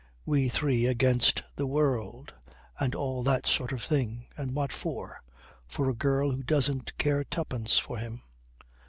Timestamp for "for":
4.71-5.19, 5.67-5.91, 7.77-7.99